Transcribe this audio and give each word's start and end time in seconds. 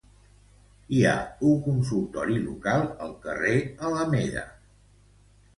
Hi 0.93 1.01
ha 1.09 1.11
un 1.49 1.59
consultori 1.67 2.39
local 2.47 2.87
al 3.09 3.13
carrer 3.27 3.55
Alameda. 3.91 4.49